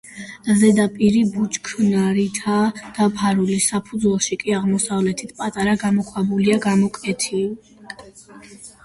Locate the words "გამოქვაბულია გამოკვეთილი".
5.85-7.45